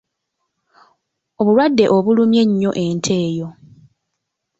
[1.39, 3.47] Obulwadde obulumye nnyo ente eyo.